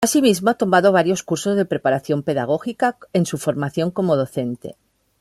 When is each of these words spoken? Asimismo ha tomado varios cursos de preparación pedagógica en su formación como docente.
Asimismo 0.03 0.49
ha 0.49 0.55
tomado 0.55 0.91
varios 0.91 1.21
cursos 1.21 1.55
de 1.55 1.65
preparación 1.65 2.23
pedagógica 2.23 2.97
en 3.13 3.27
su 3.27 3.37
formación 3.37 3.91
como 3.91 4.15
docente. 4.15 4.75